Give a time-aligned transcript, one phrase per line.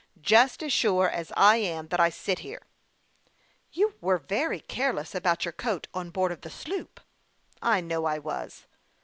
[0.33, 2.63] "Just as sure as I am that I sit here.""
[3.71, 6.99] You were very careless about your coat on board of the sloop.""
[7.61, 8.65] I know I was."